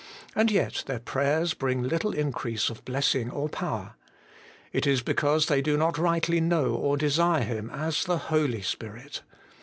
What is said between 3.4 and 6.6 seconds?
power. It is because they do not rightly